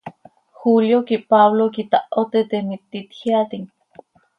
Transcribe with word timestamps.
¿Julio 0.61 0.97
quih 1.07 1.25
Pablo 1.31 1.63
quih 1.73 1.85
itaho 1.87 2.21
teete, 2.31 2.57
miti 2.69 2.97
itjeaatim? 3.03 3.63